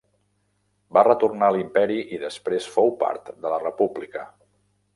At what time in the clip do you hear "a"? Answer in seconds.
1.51-1.53